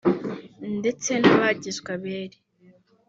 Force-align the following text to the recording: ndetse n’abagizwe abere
ndetse 0.79 1.11
n’abagizwe 1.21 1.89
abere 1.97 2.37